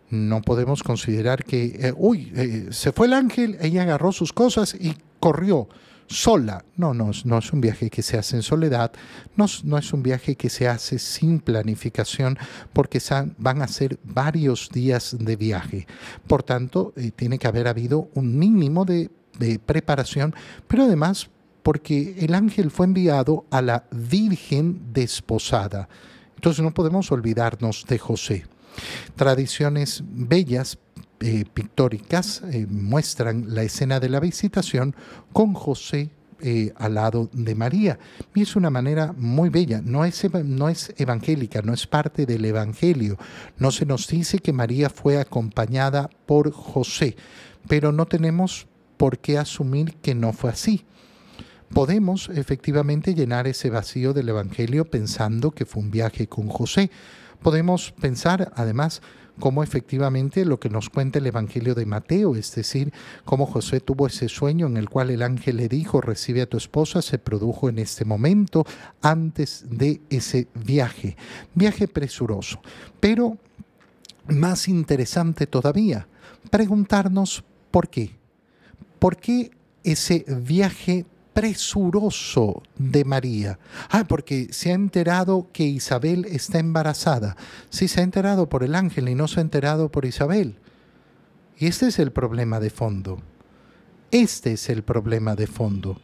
No 0.09 0.41
podemos 0.41 0.83
considerar 0.83 1.43
que, 1.43 1.65
eh, 1.79 1.93
uy, 1.97 2.31
eh, 2.35 2.67
se 2.69 2.91
fue 2.91 3.07
el 3.07 3.13
ángel, 3.13 3.57
ella 3.61 3.81
agarró 3.81 4.11
sus 4.11 4.31
cosas 4.31 4.75
y 4.79 4.95
corrió 5.19 5.67
sola. 6.07 6.63
No, 6.75 6.93
no, 6.93 7.11
no 7.25 7.37
es 7.37 7.53
un 7.53 7.61
viaje 7.61 7.89
que 7.89 8.03
se 8.03 8.17
hace 8.17 8.35
en 8.35 8.43
soledad, 8.43 8.91
no, 9.35 9.45
no 9.63 9.77
es 9.77 9.91
un 9.93 10.03
viaje 10.03 10.35
que 10.35 10.49
se 10.49 10.67
hace 10.67 10.99
sin 10.99 11.39
planificación, 11.39 12.37
porque 12.73 13.01
van 13.37 13.61
a 13.61 13.67
ser 13.67 13.97
varios 14.03 14.69
días 14.69 15.15
de 15.19 15.35
viaje. 15.35 15.87
Por 16.27 16.43
tanto, 16.43 16.93
eh, 16.95 17.11
tiene 17.15 17.39
que 17.39 17.47
haber 17.47 17.67
habido 17.67 18.09
un 18.13 18.37
mínimo 18.37 18.85
de, 18.85 19.09
de 19.39 19.57
preparación, 19.57 20.35
pero 20.67 20.83
además 20.83 21.29
porque 21.63 22.17
el 22.19 22.35
ángel 22.35 22.69
fue 22.69 22.85
enviado 22.85 23.45
a 23.49 23.61
la 23.61 23.85
Virgen 23.91 24.93
desposada. 24.93 25.87
Entonces 26.35 26.61
no 26.61 26.73
podemos 26.73 27.11
olvidarnos 27.11 27.85
de 27.87 27.97
José. 27.97 28.45
Tradiciones 29.15 30.03
bellas, 30.05 30.77
eh, 31.21 31.45
pictóricas, 31.53 32.41
eh, 32.51 32.67
muestran 32.69 33.55
la 33.55 33.63
escena 33.63 34.01
de 34.01 34.09
la 34.09 34.19
visitación 34.19 34.93
con 35.31 35.53
José 35.53 36.09
eh, 36.41 36.73
al 36.75 36.95
lado 36.95 37.29
de 37.31 37.55
María. 37.55 37.97
Y 38.35 38.41
es 38.41 38.57
una 38.57 38.69
manera 38.69 39.13
muy 39.17 39.47
bella, 39.47 39.81
no 39.81 40.03
es, 40.03 40.21
no 40.43 40.67
es 40.67 40.93
evangélica, 40.97 41.61
no 41.61 41.73
es 41.73 41.87
parte 41.87 42.25
del 42.25 42.43
Evangelio. 42.43 43.17
No 43.57 43.71
se 43.71 43.85
nos 43.85 44.05
dice 44.07 44.39
que 44.39 44.51
María 44.51 44.89
fue 44.89 45.17
acompañada 45.17 46.09
por 46.25 46.51
José, 46.51 47.15
pero 47.69 47.93
no 47.93 48.05
tenemos 48.05 48.67
por 48.97 49.19
qué 49.19 49.37
asumir 49.37 49.95
que 49.95 50.13
no 50.13 50.33
fue 50.33 50.49
así 50.49 50.85
podemos 51.73 52.29
efectivamente 52.29 53.15
llenar 53.15 53.47
ese 53.47 53.69
vacío 53.69 54.13
del 54.13 54.29
Evangelio 54.29 54.85
pensando 54.85 55.51
que 55.51 55.65
fue 55.65 55.81
un 55.81 55.91
viaje 55.91 56.27
con 56.27 56.47
José. 56.47 56.91
Podemos 57.41 57.91
pensar, 57.99 58.51
además, 58.55 59.01
cómo 59.39 59.63
efectivamente 59.63 60.45
lo 60.45 60.59
que 60.59 60.69
nos 60.69 60.89
cuenta 60.89 61.17
el 61.17 61.25
Evangelio 61.25 61.73
de 61.73 61.87
Mateo, 61.87 62.35
es 62.35 62.53
decir, 62.53 62.93
cómo 63.25 63.47
José 63.47 63.79
tuvo 63.79 64.05
ese 64.05 64.29
sueño 64.29 64.67
en 64.67 64.77
el 64.77 64.87
cual 64.87 65.09
el 65.09 65.23
ángel 65.23 65.57
le 65.57 65.67
dijo, 65.67 65.99
recibe 65.99 66.43
a 66.43 66.45
tu 66.45 66.57
esposa, 66.57 67.01
se 67.01 67.17
produjo 67.17 67.69
en 67.69 67.79
este 67.79 68.05
momento, 68.05 68.65
antes 69.01 69.65
de 69.67 69.99
ese 70.11 70.47
viaje, 70.53 71.17
viaje 71.55 71.87
presuroso. 71.87 72.61
Pero 72.99 73.39
más 74.27 74.67
interesante 74.67 75.47
todavía, 75.47 76.07
preguntarnos 76.51 77.43
por 77.71 77.89
qué. 77.89 78.11
¿Por 78.99 79.17
qué 79.17 79.51
ese 79.83 80.23
viaje 80.27 81.05
presuroso 81.33 82.63
de 82.77 83.05
María. 83.05 83.59
Ah, 83.89 84.05
porque 84.07 84.49
se 84.51 84.71
ha 84.71 84.75
enterado 84.75 85.49
que 85.51 85.63
Isabel 85.63 86.25
está 86.25 86.59
embarazada. 86.59 87.35
Sí, 87.69 87.87
se 87.87 88.01
ha 88.01 88.03
enterado 88.03 88.49
por 88.49 88.63
el 88.63 88.75
ángel 88.75 89.09
y 89.09 89.15
no 89.15 89.27
se 89.27 89.39
ha 89.39 89.43
enterado 89.43 89.91
por 89.91 90.05
Isabel. 90.05 90.59
Y 91.57 91.67
este 91.67 91.87
es 91.87 91.99
el 91.99 92.11
problema 92.11 92.59
de 92.59 92.69
fondo. 92.69 93.21
Este 94.11 94.53
es 94.53 94.69
el 94.69 94.83
problema 94.83 95.35
de 95.35 95.47
fondo. 95.47 95.99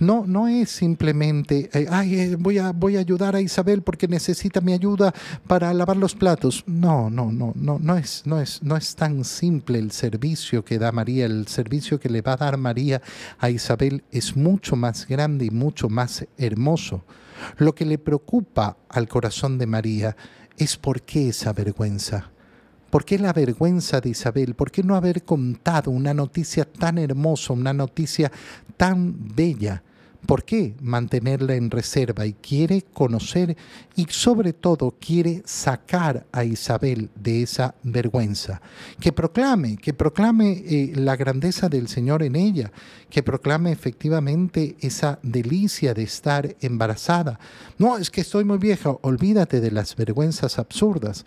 No, 0.00 0.24
no 0.26 0.48
es 0.48 0.70
simplemente, 0.70 1.68
eh, 1.74 1.86
ay, 1.90 2.18
eh, 2.18 2.36
voy, 2.38 2.56
a, 2.56 2.72
voy 2.72 2.96
a 2.96 3.00
ayudar 3.00 3.36
a 3.36 3.42
Isabel 3.42 3.82
porque 3.82 4.08
necesita 4.08 4.62
mi 4.62 4.72
ayuda 4.72 5.12
para 5.46 5.74
lavar 5.74 5.98
los 5.98 6.14
platos. 6.14 6.64
No, 6.66 7.10
no, 7.10 7.30
no, 7.30 7.52
no, 7.54 7.78
no 7.78 7.96
es, 7.98 8.22
no 8.24 8.40
es, 8.40 8.62
no 8.62 8.78
es 8.78 8.96
tan 8.96 9.24
simple 9.24 9.78
el 9.78 9.90
servicio 9.92 10.64
que 10.64 10.78
da 10.78 10.90
María. 10.90 11.26
El 11.26 11.46
servicio 11.48 12.00
que 12.00 12.08
le 12.08 12.22
va 12.22 12.32
a 12.32 12.38
dar 12.38 12.56
María 12.56 13.02
a 13.38 13.50
Isabel 13.50 14.02
es 14.10 14.36
mucho 14.36 14.74
más 14.74 15.06
grande 15.06 15.44
y 15.44 15.50
mucho 15.50 15.90
más 15.90 16.26
hermoso. 16.38 17.04
Lo 17.58 17.74
que 17.74 17.84
le 17.84 17.98
preocupa 17.98 18.78
al 18.88 19.06
corazón 19.06 19.58
de 19.58 19.66
María 19.66 20.16
es 20.56 20.78
por 20.78 21.02
qué 21.02 21.28
esa 21.28 21.52
vergüenza. 21.52 22.30
¿Por 22.88 23.04
qué 23.04 23.18
la 23.18 23.34
vergüenza 23.34 24.00
de 24.00 24.08
Isabel? 24.08 24.54
¿Por 24.54 24.70
qué 24.70 24.82
no 24.82 24.96
haber 24.96 25.24
contado 25.24 25.90
una 25.90 26.14
noticia 26.14 26.64
tan 26.64 26.96
hermosa, 26.96 27.52
una 27.52 27.74
noticia 27.74 28.32
tan 28.78 29.14
bella? 29.36 29.82
¿Por 30.30 30.44
qué 30.44 30.76
mantenerla 30.80 31.56
en 31.56 31.72
reserva? 31.72 32.24
Y 32.24 32.34
quiere 32.34 32.82
conocer 32.82 33.56
y 33.96 34.06
sobre 34.10 34.52
todo 34.52 34.94
quiere 35.00 35.42
sacar 35.44 36.24
a 36.30 36.44
Isabel 36.44 37.10
de 37.16 37.42
esa 37.42 37.74
vergüenza. 37.82 38.62
Que 39.00 39.10
proclame, 39.10 39.76
que 39.76 39.92
proclame 39.92 40.52
eh, 40.52 40.92
la 40.94 41.16
grandeza 41.16 41.68
del 41.68 41.88
Señor 41.88 42.22
en 42.22 42.36
ella, 42.36 42.70
que 43.10 43.24
proclame 43.24 43.72
efectivamente 43.72 44.76
esa 44.78 45.18
delicia 45.24 45.94
de 45.94 46.04
estar 46.04 46.56
embarazada. 46.60 47.40
No, 47.76 47.98
es 47.98 48.08
que 48.08 48.20
estoy 48.20 48.44
muy 48.44 48.58
vieja, 48.58 48.90
olvídate 49.02 49.60
de 49.60 49.72
las 49.72 49.96
vergüenzas 49.96 50.60
absurdas. 50.60 51.24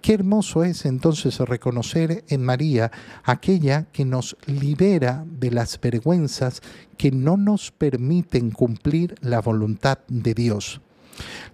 Qué 0.00 0.14
hermoso 0.14 0.64
es 0.64 0.86
entonces 0.86 1.38
reconocer 1.40 2.24
en 2.28 2.42
María 2.42 2.90
aquella 3.22 3.84
que 3.92 4.06
nos 4.06 4.34
libera 4.46 5.26
de 5.26 5.50
las 5.50 5.78
vergüenzas 5.78 6.62
que 6.96 7.10
no 7.10 7.36
nos 7.36 7.70
permiten 7.70 8.50
cumplir 8.50 9.14
la 9.20 9.40
voluntad 9.40 9.98
de 10.08 10.34
Dios. 10.34 10.80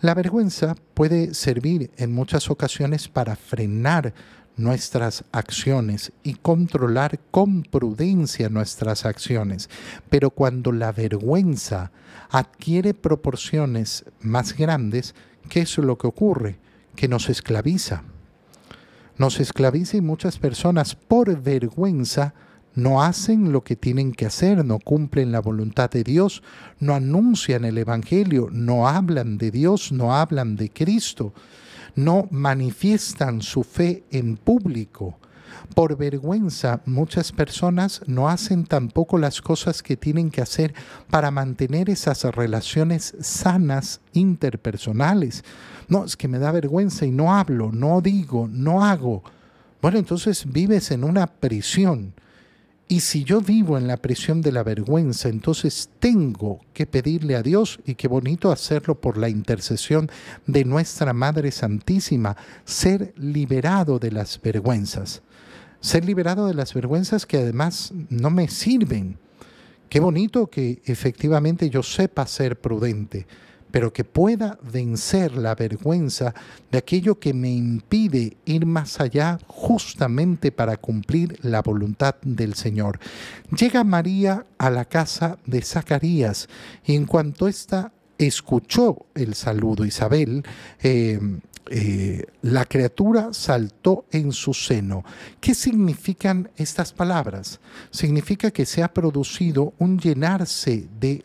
La 0.01 0.15
vergüenza 0.15 0.75
puede 0.95 1.35
servir 1.35 1.91
en 1.97 2.13
muchas 2.13 2.51
ocasiones 2.51 3.09
para 3.09 3.37
frenar 3.37 4.13
nuestras 4.57 5.25
acciones 5.33 6.13
y 6.23 6.35
controlar 6.35 7.19
con 7.31 7.63
prudencia 7.63 8.49
nuestras 8.49 9.05
acciones. 9.07 9.71
Pero 10.11 10.31
cuando 10.31 10.73
la 10.73 10.93
vergüenza 10.93 11.91
adquiere 12.31 12.95
proporciones 12.95 14.05
más 14.21 14.57
grandes, 14.57 15.15
¿qué 15.49 15.61
es 15.61 15.79
lo 15.79 15.97
que 15.97 16.07
ocurre? 16.07 16.59
Que 16.97 17.09
nos 17.09 17.29
esclaviza. 17.29 18.03
Nos 19.17 19.41
esclaviza 19.41 19.97
y 19.97 20.01
muchas 20.01 20.39
personas 20.39 20.95
por 20.95 21.41
vergüenza 21.41 22.35
no 22.75 23.03
hacen 23.03 23.53
lo 23.53 23.63
que 23.63 23.77
tienen 23.77 24.13
que 24.13 24.27
hacer, 24.27 24.65
no 24.65 24.79
cumplen 24.79 25.33
la 25.33 25.41
voluntad 25.41 25.91
de 25.91 26.05
Dios, 26.05 26.43
no 26.81 26.95
anuncian 26.95 27.65
el 27.65 27.79
Evangelio, 27.79 28.49
no 28.51 28.89
hablan 28.89 29.39
de 29.39 29.51
Dios, 29.51 29.93
no 29.93 30.15
hablan 30.15 30.57
de 30.57 30.71
Cristo, 30.71 31.35
no 31.95 32.29
manifiestan 32.31 33.43
su 33.43 33.63
fe 33.63 34.05
en 34.11 34.37
público. 34.37 35.19
Por 35.75 35.97
vergüenza, 35.97 36.81
muchas 36.87 37.33
personas 37.33 38.03
no 38.07 38.29
hacen 38.29 38.65
tampoco 38.65 39.17
las 39.19 39.41
cosas 39.41 39.83
que 39.83 39.97
tienen 39.97 40.31
que 40.31 40.43
hacer 40.43 40.75
para 41.11 41.31
mantener 41.31 41.89
esas 41.89 42.25
relaciones 42.25 43.15
sanas 43.21 44.01
interpersonales. 44.13 45.45
No, 45.89 46.05
es 46.05 46.17
que 46.17 46.29
me 46.29 46.39
da 46.39 46.53
vergüenza 46.53 47.07
y 47.07 47.11
no 47.11 47.35
hablo, 47.35 47.71
no 47.73 48.01
digo, 48.01 48.49
no 48.51 48.85
hago. 48.85 49.23
Bueno, 49.81 49.99
entonces 49.99 50.51
vives 50.51 50.91
en 50.91 51.05
una 51.05 51.27
prisión 51.27 52.15
y 52.89 53.01
si 53.01 53.25
yo 53.25 53.41
vivo 53.41 53.79
en 53.79 53.87
la 53.87 53.97
prisión 53.97 54.43
de 54.43 54.53
la 54.53 54.63
vergüenza, 54.63 55.29
entonces 55.29 55.89
tengo 55.99 56.61
que 56.75 56.87
pedirle 56.87 57.37
a 57.37 57.43
Dios, 57.43 57.81
y 57.87 57.95
qué 57.95 58.07
bonito 58.07 58.53
hacerlo 58.53 59.01
por 59.01 59.17
la 59.17 59.29
intercesión 59.29 60.11
de 60.47 60.65
nuestra 60.65 61.13
Madre 61.13 61.53
Santísima, 61.53 62.37
ser 62.65 63.15
liberado 63.17 63.99
de 63.99 64.11
las 64.11 64.41
vergüenzas. 64.41 65.23
Ser 65.81 66.05
liberado 66.05 66.47
de 66.47 66.55
las 66.55 66.75
vergüenzas 66.75 67.25
que 67.25 67.39
además 67.39 67.93
no 68.11 68.31
me 68.31 68.49
sirven. 68.49 69.17
Qué 69.89 69.99
bonito 69.99 70.49
que 70.49 70.83
efectivamente 70.85 71.71
yo 71.71 71.83
sepa 71.83 72.27
ser 72.27 72.61
prudente 72.61 73.27
pero 73.73 73.93
que 73.93 74.05
pueda 74.05 74.59
vencer 74.63 75.33
la 75.37 75.57
vergüenza 75.57 76.35
de 76.71 76.79
aquello 76.79 77.19
que 77.19 77.35
me 77.35 77.51
impide 77.51 78.37
ir 78.45 78.67
más 78.67 79.01
allá 79.01 79.39
justamente 79.49 80.53
para 80.53 80.77
cumplir 80.77 81.39
la 81.43 81.63
voluntad 81.63 82.15
del 82.23 82.55
Señor. 82.55 83.01
Llega 83.51 83.83
María 83.83 84.47
a 84.59 84.71
la 84.71 84.85
casa 84.85 85.39
de 85.47 85.63
Zacarías 85.63 86.49
y 86.85 86.95
en 86.95 87.07
cuanto 87.07 87.49
ésta 87.49 87.93
escuchó 88.27 89.07
el 89.15 89.35
saludo, 89.35 89.85
Isabel, 89.85 90.45
eh, 90.83 91.19
eh, 91.71 92.27
la 92.43 92.65
criatura 92.65 93.33
saltó 93.33 94.05
en 94.11 94.33
su 94.33 94.53
seno. 94.53 95.05
¿Qué 95.41 95.55
significan 95.55 96.51
estas 96.57 96.93
palabras? 96.93 97.61
Significa 97.91 98.51
que 98.51 98.67
se 98.67 98.83
ha 98.83 98.93
producido 98.93 99.73
un 99.79 99.99
llenarse 99.99 100.89
de, 100.99 101.23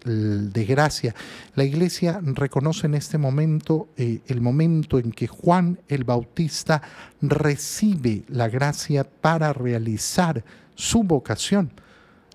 gracia. 0.68 1.16
La 1.56 1.64
iglesia 1.64 2.22
reconoce 2.24 2.86
en 2.86 2.94
este 2.94 3.18
momento 3.18 3.90
eh, 3.98 4.22
el 4.28 4.40
momento 4.40 5.00
en 5.00 5.12
que 5.12 5.28
Juan 5.28 5.80
el 5.88 6.04
Bautista 6.04 6.82
recibe 7.20 8.24
la 8.30 8.48
gracia 8.48 9.04
para 9.04 9.54
realizar 9.54 10.44
su 10.76 11.04
vocación 11.04 11.72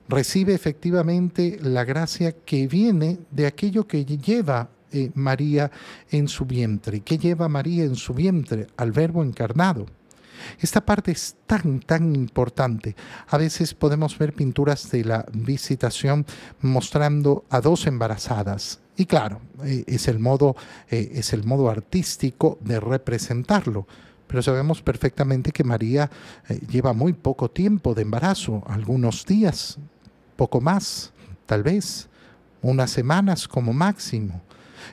recibe 0.09 0.55
efectivamente 0.55 1.59
la 1.63 1.85
gracia 1.85 2.33
que 2.33 2.67
viene 2.67 3.19
de 3.31 3.47
aquello 3.47 3.87
que 3.87 4.05
lleva 4.05 4.71
eh, 4.93 5.11
María 5.15 5.71
en 6.11 6.29
su 6.29 6.45
vientre. 6.45 7.01
¿Qué 7.01 7.17
lleva 7.17 7.49
María 7.49 7.85
en 7.85 7.97
su 7.97 8.13
vientre? 8.13 8.67
Al 8.77 8.93
verbo 8.93 9.23
encarnado. 9.23 9.87
Esta 10.61 10.81
parte 10.81 11.13
es 11.13 11.37
tan, 11.47 11.81
tan 11.81 12.15
importante. 12.15 12.97
A 13.29 13.39
veces 13.39 13.75
podemos 13.75 14.19
ver 14.19 14.33
pinturas 14.33 14.91
de 14.91 15.05
la 15.05 15.25
visitación 15.33 16.27
mostrando 16.61 17.45
a 17.49 17.61
dos 17.61 17.87
embarazadas. 17.87 18.81
Y 18.97 19.07
claro, 19.07 19.41
eh, 19.65 19.85
es, 19.87 20.09
el 20.09 20.19
modo, 20.19 20.57
eh, 20.91 21.13
es 21.15 21.33
el 21.33 21.45
modo 21.45 21.71
artístico 21.71 22.59
de 22.61 22.81
representarlo. 22.81 23.87
Pero 24.33 24.43
sabemos 24.43 24.81
perfectamente 24.81 25.53
que 25.53 25.63
María 25.63 26.11
lleva 26.71 26.95
muy 26.95 27.13
poco 27.13 27.51
tiempo 27.51 27.95
de 27.95 28.01
embarazo, 28.01 28.65
algunos 28.67 29.27
días, 29.27 29.79
poco 30.37 30.61
más, 30.61 31.13
tal 31.45 31.63
vez, 31.63 32.09
unas 32.63 32.91
semanas 32.91 33.47
como 33.47 33.75
máximo 33.75 34.43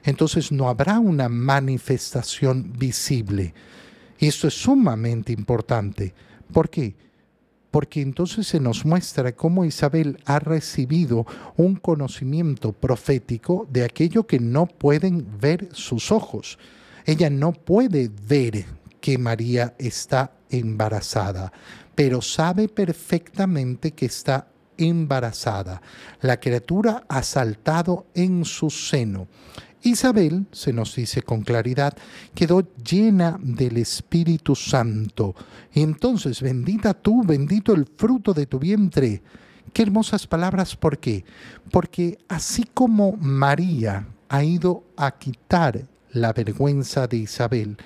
entonces 0.04 0.52
no 0.52 0.70
habrá 0.70 1.00
una 1.00 1.30
manifestación 1.30 2.74
visible. 2.78 3.54
Y 4.18 4.28
esto 4.28 4.48
es 4.48 4.54
sumamente 4.54 5.32
importante. 5.32 6.14
¿Por 6.52 6.70
qué? 6.70 6.96
Porque 7.72 8.02
entonces 8.02 8.48
se 8.48 8.60
nos 8.60 8.86
muestra 8.86 9.32
cómo 9.34 9.64
Isabel 9.64 10.18
ha 10.26 10.40
recibido 10.40 11.26
un 11.56 11.76
conocimiento 11.76 12.74
profético 12.74 13.68
de 13.72 13.84
aquello 13.84 14.26
que 14.26 14.40
no 14.40 14.66
pueden 14.66 15.28
ver 15.40 15.70
sus 15.74 16.12
ojos. 16.12 16.58
Ella 17.06 17.30
no 17.30 17.54
puede 17.54 18.10
ver 18.28 18.66
que 19.02 19.18
María 19.18 19.76
está 19.78 20.32
embarazada, 20.50 21.52
pero 21.96 22.22
sabe 22.22 22.68
perfectamente 22.68 23.92
que 23.92 24.06
está 24.06 24.48
embarazada. 24.78 25.82
La 26.22 26.40
criatura 26.40 27.04
ha 27.08 27.24
saltado 27.24 28.08
en 28.14 28.46
su 28.46 28.70
seno. 28.70 29.28
Isabel, 29.82 30.46
se 30.52 30.74
nos 30.74 30.96
dice 30.96 31.22
con 31.22 31.42
claridad, 31.42 31.96
quedó 32.36 32.68
llena 32.76 33.38
del 33.42 33.78
Espíritu 33.78 34.56
Santo. 34.56 35.36
entonces, 35.74 36.42
bendita 36.42 36.94
tú, 36.94 37.24
bendito 37.24 37.74
el 37.74 37.86
fruto 37.86 38.34
de 38.34 38.46
tu 38.46 38.60
vientre. 38.60 39.22
Qué 39.72 39.84
hermosas 39.84 40.28
palabras, 40.28 40.76
¿por 40.76 40.98
qué? 40.98 41.24
Porque 41.72 42.18
así 42.28 42.66
como 42.74 43.14
María 43.14 44.08
ha 44.28 44.44
ido 44.44 44.84
a 44.98 45.12
quitar 45.12 45.86
la 46.12 46.34
vergüenza 46.34 47.08
de 47.08 47.18
Isabel, 47.18 47.78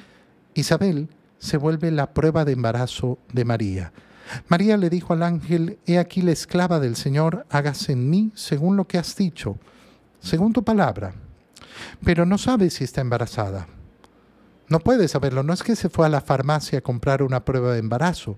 Isabel 0.55 1.09
se 1.39 1.57
vuelve 1.57 1.91
la 1.91 2.13
prueba 2.13 2.45
de 2.45 2.53
embarazo 2.53 3.19
de 3.31 3.45
María. 3.45 3.93
María 4.47 4.77
le 4.77 4.89
dijo 4.89 5.13
al 5.13 5.23
ángel, 5.23 5.79
He 5.85 5.99
aquí 5.99 6.21
la 6.21 6.31
esclava 6.31 6.79
del 6.79 6.95
Señor, 6.95 7.45
hágase 7.49 7.91
en 7.91 8.09
mí 8.09 8.31
según 8.35 8.77
lo 8.77 8.87
que 8.87 8.97
has 8.97 9.15
dicho, 9.15 9.57
según 10.19 10.53
tu 10.53 10.63
palabra 10.63 11.13
pero 12.03 12.25
no 12.25 12.37
sabe 12.37 12.69
si 12.69 12.83
está 12.83 13.01
embarazada. 13.01 13.67
No 14.67 14.79
puede 14.79 15.07
saberlo, 15.07 15.43
no 15.43 15.53
es 15.53 15.63
que 15.63 15.75
se 15.75 15.89
fue 15.89 16.05
a 16.05 16.09
la 16.09 16.21
farmacia 16.21 16.79
a 16.79 16.83
comprar 16.83 17.21
una 17.21 17.43
prueba 17.45 17.73
de 17.73 17.79
embarazo. 17.79 18.35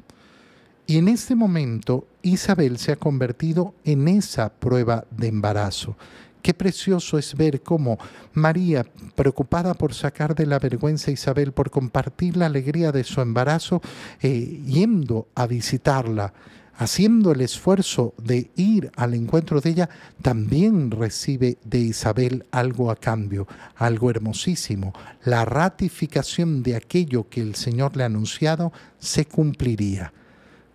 Y 0.88 0.98
en 0.98 1.08
este 1.08 1.36
momento 1.36 2.08
Isabel 2.22 2.78
se 2.78 2.92
ha 2.92 2.96
convertido 2.96 3.74
en 3.84 4.08
esa 4.08 4.50
prueba 4.50 5.06
de 5.12 5.28
embarazo. 5.28 5.98
Qué 6.46 6.54
precioso 6.54 7.18
es 7.18 7.34
ver 7.34 7.64
cómo 7.64 7.98
María, 8.34 8.86
preocupada 9.16 9.74
por 9.74 9.96
sacar 9.96 10.36
de 10.36 10.46
la 10.46 10.60
vergüenza 10.60 11.10
a 11.10 11.14
Isabel, 11.16 11.54
por 11.54 11.72
compartir 11.72 12.38
la 12.38 12.46
alegría 12.46 12.92
de 12.92 13.04
su 13.04 13.20
embarazo, 13.20 13.82
eh, 14.22 14.62
yendo 14.64 15.28
a 15.34 15.48
visitarla, 15.48 16.36
haciendo 16.78 17.32
el 17.32 17.42
esfuerzo 17.42 18.14
de 18.22 18.52
ir 18.58 18.92
al 18.96 19.16
encuentro 19.16 19.60
de 19.60 19.72
ella, 19.72 19.90
también 20.22 20.92
recibe 20.92 21.58
de 21.64 21.80
Isabel 21.80 22.46
algo 22.52 22.92
a 22.92 22.96
cambio, 22.96 23.48
algo 23.76 24.12
hermosísimo. 24.12 24.94
La 25.24 25.46
ratificación 25.46 26.62
de 26.62 26.76
aquello 26.76 27.28
que 27.28 27.42
el 27.42 27.56
Señor 27.56 27.98
le 27.98 28.04
ha 28.04 28.06
anunciado 28.06 28.72
se 29.00 29.26
cumpliría. 29.26 30.14